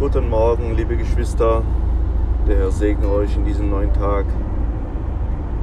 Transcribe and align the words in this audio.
Guten 0.00 0.30
Morgen, 0.30 0.76
liebe 0.76 0.96
Geschwister. 0.96 1.64
Der 2.46 2.56
Herr 2.56 2.70
segne 2.70 3.08
euch 3.08 3.34
in 3.34 3.44
diesem 3.44 3.68
neuen 3.68 3.92
Tag. 3.92 4.26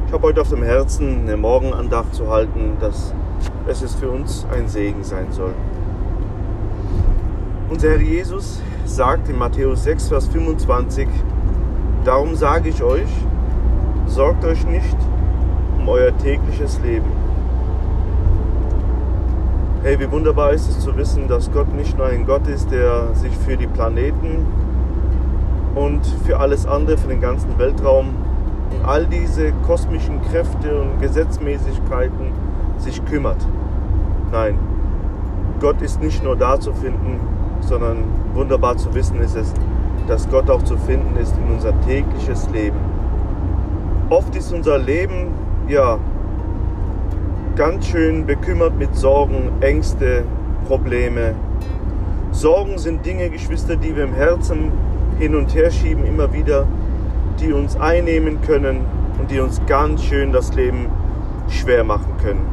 Ich 0.06 0.12
habe 0.12 0.24
heute 0.24 0.42
auf 0.42 0.50
dem 0.50 0.62
Herzen, 0.62 1.22
eine 1.22 1.38
Morgenandacht 1.38 2.14
zu 2.14 2.30
halten, 2.30 2.76
dass 2.82 3.14
es 3.66 3.96
für 3.96 4.10
uns 4.10 4.46
ein 4.52 4.68
Segen 4.68 5.06
sein 5.06 5.28
soll. 5.32 5.54
Unser 7.70 7.92
Herr 7.92 8.02
Jesus 8.02 8.60
sagt 8.84 9.30
in 9.30 9.38
Matthäus 9.38 9.86
6, 9.86 10.10
Vers 10.10 10.28
25, 10.28 11.08
Darum 12.04 12.36
sage 12.36 12.68
ich 12.68 12.84
euch, 12.84 13.08
sorgt 14.06 14.44
euch 14.44 14.66
nicht 14.66 14.98
um 15.80 15.88
euer 15.88 16.12
tägliches 16.18 16.82
Leben 16.84 17.25
Hey, 19.86 20.00
wie 20.00 20.12
wunderbar 20.12 20.52
ist 20.52 20.68
es 20.68 20.80
zu 20.80 20.98
wissen, 20.98 21.28
dass 21.28 21.52
Gott 21.52 21.72
nicht 21.76 21.96
nur 21.96 22.08
ein 22.08 22.26
Gott 22.26 22.48
ist, 22.48 22.72
der 22.72 23.14
sich 23.14 23.32
für 23.38 23.56
die 23.56 23.68
Planeten 23.68 24.44
und 25.76 26.04
für 26.26 26.40
alles 26.40 26.66
andere, 26.66 26.98
für 26.98 27.10
den 27.10 27.22
ganzen 27.22 27.60
Weltraum 27.60 28.16
all 28.84 29.06
diese 29.06 29.52
kosmischen 29.68 30.24
Kräfte 30.24 30.82
und 30.82 31.00
Gesetzmäßigkeiten 31.02 32.32
sich 32.80 33.06
kümmert. 33.06 33.38
Nein, 34.32 34.58
Gott 35.60 35.80
ist 35.84 36.02
nicht 36.02 36.24
nur 36.24 36.36
da 36.36 36.60
zu 36.60 36.74
finden, 36.74 37.20
sondern 37.60 37.98
wunderbar 38.34 38.78
zu 38.78 38.92
wissen 38.96 39.20
ist 39.20 39.36
es, 39.36 39.54
dass 40.08 40.28
Gott 40.32 40.50
auch 40.50 40.64
zu 40.64 40.78
finden 40.78 41.16
ist 41.22 41.36
in 41.38 41.54
unser 41.54 41.80
tägliches 41.82 42.50
Leben. 42.50 42.80
Oft 44.10 44.36
ist 44.36 44.52
unser 44.52 44.80
Leben 44.80 45.28
ja 45.68 46.00
ganz 47.56 47.88
schön 47.88 48.26
bekümmert 48.26 48.78
mit 48.78 48.96
Sorgen, 48.96 49.50
Ängste, 49.62 50.26
Probleme. 50.68 51.36
Sorgen 52.32 52.78
sind 52.78 53.06
Dinge, 53.06 53.30
Geschwister, 53.30 53.78
die 53.78 53.96
wir 53.96 54.04
im 54.04 54.14
Herzen 54.14 54.72
hin 55.18 55.36
und 55.36 55.56
her 55.56 55.72
schieben, 55.72 56.06
immer 56.06 56.34
wieder, 56.34 56.68
die 57.40 57.54
uns 57.54 57.78
einnehmen 57.78 58.42
können 58.42 58.82
und 59.18 59.32
die 59.32 59.40
uns 59.40 59.62
ganz 59.68 60.04
schön 60.04 60.34
das 60.34 60.54
Leben 60.54 60.88
schwer 61.48 61.86
machen 61.86 62.12
können. 62.22 62.46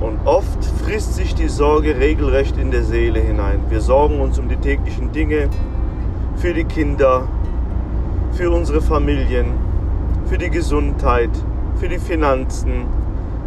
Und 0.00 0.18
oft 0.24 0.64
frisst 0.84 1.14
sich 1.14 1.36
die 1.36 1.48
Sorge 1.48 1.96
regelrecht 1.96 2.56
in 2.56 2.72
der 2.72 2.82
Seele 2.82 3.20
hinein. 3.20 3.60
Wir 3.68 3.80
sorgen 3.80 4.20
uns 4.20 4.38
um 4.38 4.48
die 4.48 4.56
täglichen 4.56 5.12
Dinge, 5.12 5.48
für 6.36 6.54
die 6.54 6.64
Kinder, 6.64 7.28
für 8.32 8.50
unsere 8.50 8.80
Familien, 8.80 9.46
für 10.26 10.38
die 10.38 10.50
Gesundheit, 10.50 11.30
für 11.76 11.88
die 11.88 11.98
Finanzen, 11.98 12.86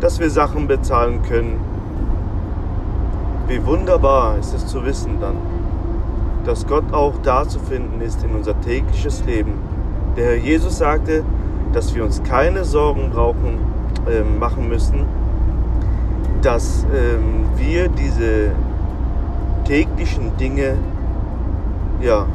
dass 0.04 0.20
wir 0.20 0.30
Sachen 0.30 0.68
bezahlen 0.68 1.22
können. 1.24 1.62
Wie 3.48 3.66
wunderbar 3.66 4.38
ist 4.38 4.54
es 4.54 4.68
zu 4.68 4.84
wissen 4.84 5.22
dann, 5.22 5.38
dass 6.44 6.68
Gott 6.68 6.94
auch 6.94 7.14
da 7.24 7.48
zu 7.48 7.58
finden 7.58 8.02
ist 8.02 8.22
in 8.22 8.36
unser 8.36 8.60
tägliches 8.60 9.24
Leben. 9.26 9.54
Der 10.18 10.26
Herr 10.26 10.36
Jesus 10.36 10.80
sagte, 10.80 11.24
dass 11.72 11.96
wir 11.96 12.04
uns 12.04 12.22
keine 12.22 12.66
Sorgen 12.66 13.12
brauchen, 13.12 13.60
äh, 14.06 14.24
machen 14.38 14.68
müssen, 14.68 15.06
dass 16.42 16.86
ähm, 16.94 17.46
wir 17.56 17.88
diese 17.88 18.52
täglichen 19.64 20.36
Dinge 20.36 20.76
ja, 22.02 22.26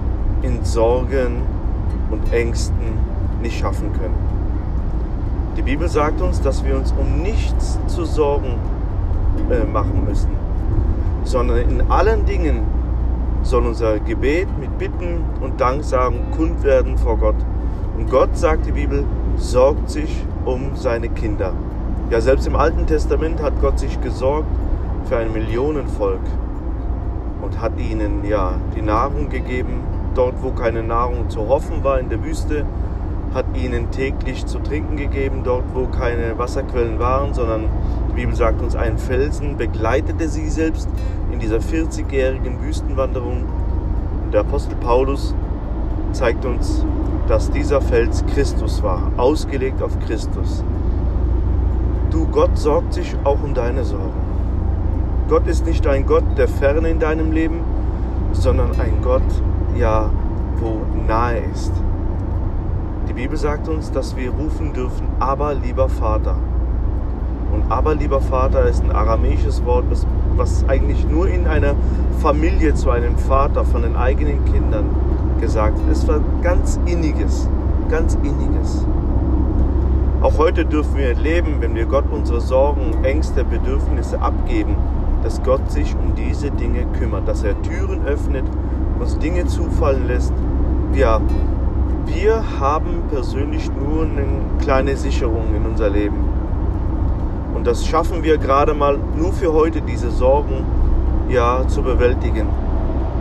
in 0.40 0.64
Sorgen 0.64 1.42
und 2.10 2.32
Ängsten 2.32 2.96
nicht 3.42 3.58
schaffen 3.58 3.92
können. 3.92 4.27
Die 5.58 5.62
Bibel 5.62 5.88
sagt 5.88 6.20
uns, 6.20 6.40
dass 6.40 6.64
wir 6.64 6.76
uns 6.76 6.94
um 6.96 7.20
nichts 7.20 7.80
zu 7.88 8.04
Sorgen 8.04 8.54
äh, 9.50 9.64
machen 9.64 10.04
müssen, 10.06 10.30
sondern 11.24 11.58
in 11.68 11.90
allen 11.90 12.24
Dingen 12.26 12.60
soll 13.42 13.66
unser 13.66 13.98
Gebet 13.98 14.46
mit 14.60 14.78
Bitten 14.78 15.24
und 15.40 15.60
Danksagen 15.60 16.30
kund 16.30 16.62
werden 16.62 16.96
vor 16.96 17.18
Gott. 17.18 17.34
Und 17.96 18.08
Gott, 18.08 18.36
sagt 18.36 18.66
die 18.66 18.72
Bibel, 18.72 19.02
sorgt 19.36 19.90
sich 19.90 20.24
um 20.44 20.76
seine 20.76 21.08
Kinder. 21.08 21.52
Ja, 22.08 22.20
selbst 22.20 22.46
im 22.46 22.54
Alten 22.54 22.86
Testament 22.86 23.42
hat 23.42 23.60
Gott 23.60 23.80
sich 23.80 24.00
gesorgt 24.00 24.46
für 25.06 25.16
ein 25.16 25.32
Millionenvolk 25.32 26.20
und 27.42 27.60
hat 27.60 27.72
ihnen 27.80 28.24
ja 28.24 28.52
die 28.76 28.82
Nahrung 28.82 29.28
gegeben, 29.28 29.80
dort 30.14 30.40
wo 30.40 30.52
keine 30.52 30.84
Nahrung 30.84 31.28
zu 31.28 31.48
hoffen 31.48 31.82
war 31.82 31.98
in 31.98 32.10
der 32.10 32.22
Wüste, 32.22 32.64
hat 33.38 33.56
ihnen 33.56 33.90
täglich 33.92 34.46
zu 34.46 34.58
trinken 34.58 34.96
gegeben, 34.96 35.42
dort 35.44 35.64
wo 35.72 35.86
keine 35.86 36.36
Wasserquellen 36.36 36.98
waren, 36.98 37.32
sondern 37.34 37.68
die 38.10 38.14
Bibel 38.14 38.34
sagt 38.34 38.60
uns, 38.60 38.74
ein 38.74 38.98
Felsen 38.98 39.56
begleitete 39.56 40.28
sie 40.28 40.48
selbst 40.48 40.88
in 41.32 41.38
dieser 41.38 41.58
40-jährigen 41.58 42.60
Wüstenwanderung. 42.60 43.44
Und 44.24 44.34
der 44.34 44.40
Apostel 44.40 44.74
Paulus 44.76 45.34
zeigt 46.12 46.44
uns, 46.44 46.84
dass 47.28 47.48
dieser 47.50 47.80
Fels 47.80 48.24
Christus 48.34 48.82
war, 48.82 49.12
ausgelegt 49.16 49.82
auf 49.82 49.96
Christus. 50.00 50.64
Du, 52.10 52.26
Gott 52.26 52.58
sorgt 52.58 52.94
sich 52.94 53.14
auch 53.22 53.40
um 53.42 53.54
deine 53.54 53.84
Sorgen. 53.84 54.26
Gott 55.28 55.46
ist 55.46 55.64
nicht 55.64 55.86
ein 55.86 56.06
Gott 56.06 56.24
der 56.36 56.48
Ferne 56.48 56.88
in 56.88 56.98
deinem 56.98 57.30
Leben, 57.30 57.60
sondern 58.32 58.72
ein 58.80 59.00
Gott, 59.00 59.22
ja, 59.76 60.10
wo 60.56 60.80
nahe 61.06 61.38
ist. 61.52 61.72
Die 63.08 63.14
Bibel 63.14 63.38
sagt 63.38 63.68
uns, 63.68 63.90
dass 63.90 64.16
wir 64.16 64.30
rufen 64.30 64.74
dürfen, 64.74 65.08
aber 65.18 65.54
lieber 65.54 65.88
Vater. 65.88 66.36
Und 67.52 67.72
aber 67.72 67.94
lieber 67.94 68.20
Vater 68.20 68.68
ist 68.68 68.84
ein 68.84 68.92
aramäisches 68.92 69.64
Wort, 69.64 69.86
was 70.36 70.64
eigentlich 70.68 71.08
nur 71.08 71.26
in 71.26 71.46
einer 71.46 71.74
Familie 72.20 72.74
zu 72.74 72.90
einem 72.90 73.16
Vater 73.16 73.64
von 73.64 73.80
den 73.80 73.96
eigenen 73.96 74.44
Kindern 74.44 74.90
gesagt 75.40 75.78
wird. 75.78 75.96
Es 75.96 76.06
war 76.06 76.20
ganz 76.42 76.78
inniges, 76.84 77.48
ganz 77.88 78.14
inniges. 78.16 78.84
Auch 80.20 80.36
heute 80.36 80.66
dürfen 80.66 80.96
wir 80.96 81.08
erleben, 81.08 81.56
wenn 81.60 81.74
wir 81.74 81.86
Gott 81.86 82.04
unsere 82.10 82.42
Sorgen, 82.42 82.92
Ängste, 83.04 83.42
Bedürfnisse 83.42 84.20
abgeben, 84.20 84.76
dass 85.22 85.42
Gott 85.42 85.70
sich 85.70 85.94
um 85.94 86.14
diese 86.14 86.50
Dinge 86.50 86.84
kümmert, 86.98 87.26
dass 87.26 87.42
er 87.42 87.60
Türen 87.62 88.04
öffnet, 88.04 88.44
uns 89.00 89.18
Dinge 89.18 89.46
zufallen 89.46 90.06
lässt, 90.06 90.32
ja, 90.92 91.20
wir 92.14 92.42
haben 92.58 93.02
persönlich 93.10 93.70
nur 93.70 94.02
eine 94.02 94.26
kleine 94.60 94.96
Sicherung 94.96 95.54
in 95.54 95.66
unser 95.66 95.90
Leben. 95.90 96.16
Und 97.54 97.66
das 97.66 97.86
schaffen 97.86 98.22
wir 98.22 98.38
gerade 98.38 98.74
mal 98.74 98.98
nur 99.16 99.32
für 99.32 99.52
heute, 99.52 99.80
diese 99.80 100.10
Sorgen 100.10 100.64
ja 101.28 101.66
zu 101.68 101.82
bewältigen. 101.82 102.46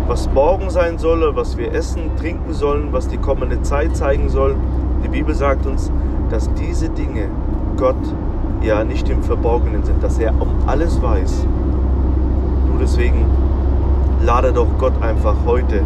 Was 0.07 0.29
morgen 0.31 0.69
sein 0.69 0.97
soll, 0.97 1.35
was 1.35 1.57
wir 1.57 1.73
essen, 1.73 2.11
trinken 2.17 2.53
sollen, 2.53 2.93
was 2.93 3.07
die 3.07 3.17
kommende 3.17 3.61
Zeit 3.61 3.95
zeigen 3.95 4.29
soll. 4.29 4.55
Die 5.03 5.09
Bibel 5.09 5.35
sagt 5.35 5.65
uns, 5.65 5.91
dass 6.29 6.53
diese 6.53 6.89
Dinge 6.89 7.27
Gott 7.77 7.95
ja 8.61 8.83
nicht 8.83 9.09
im 9.09 9.21
Verborgenen 9.21 9.83
sind, 9.83 10.01
dass 10.01 10.17
er 10.17 10.33
um 10.39 10.49
alles 10.65 11.01
weiß. 11.01 11.45
Nur 12.69 12.79
deswegen 12.79 13.25
lade 14.23 14.53
doch 14.53 14.67
Gott 14.77 15.01
einfach 15.01 15.35
heute 15.45 15.81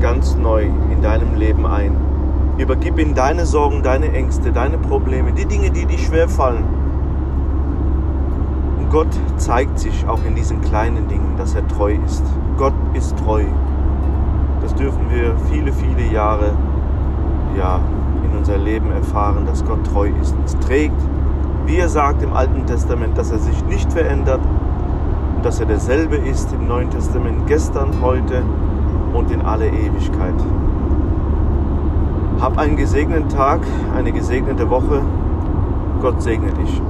ganz 0.00 0.36
neu 0.36 0.64
in 0.90 1.02
deinem 1.02 1.36
Leben 1.36 1.66
ein. 1.66 2.13
Übergib 2.56 2.98
ihm 2.98 3.14
deine 3.14 3.46
Sorgen, 3.46 3.82
deine 3.82 4.12
Ängste, 4.12 4.52
deine 4.52 4.78
Probleme, 4.78 5.32
die 5.32 5.44
Dinge, 5.44 5.70
die 5.70 5.86
dir 5.86 5.98
schwer 5.98 6.28
fallen. 6.28 6.64
Und 8.78 8.90
Gott 8.90 9.08
zeigt 9.38 9.80
sich 9.80 10.06
auch 10.06 10.24
in 10.24 10.36
diesen 10.36 10.60
kleinen 10.60 11.08
Dingen, 11.08 11.34
dass 11.36 11.56
er 11.56 11.66
treu 11.66 11.96
ist. 12.04 12.22
Gott 12.56 12.74
ist 12.92 13.18
treu. 13.18 13.42
Das 14.62 14.72
dürfen 14.76 15.10
wir 15.10 15.34
viele, 15.50 15.72
viele 15.72 16.12
Jahre 16.12 16.52
ja, 17.58 17.80
in 18.24 18.38
unser 18.38 18.56
Leben 18.56 18.92
erfahren, 18.92 19.46
dass 19.46 19.64
Gott 19.64 19.84
treu 19.92 20.10
ist. 20.22 20.36
Es 20.44 20.56
trägt, 20.60 21.00
wie 21.66 21.76
er 21.76 21.88
sagt 21.88 22.22
im 22.22 22.32
Alten 22.32 22.66
Testament, 22.66 23.18
dass 23.18 23.32
er 23.32 23.38
sich 23.38 23.64
nicht 23.64 23.92
verändert 23.92 24.40
und 25.36 25.44
dass 25.44 25.58
er 25.58 25.66
derselbe 25.66 26.16
ist 26.16 26.52
im 26.52 26.68
Neuen 26.68 26.90
Testament 26.90 27.48
gestern, 27.48 28.00
heute 28.00 28.42
und 29.12 29.30
in 29.32 29.42
alle 29.42 29.66
Ewigkeit. 29.66 30.34
Hab 32.40 32.58
einen 32.58 32.76
gesegneten 32.76 33.28
Tag, 33.28 33.60
eine 33.94 34.12
gesegnete 34.12 34.68
Woche. 34.68 35.02
Gott 36.00 36.22
segne 36.22 36.52
dich. 36.52 36.82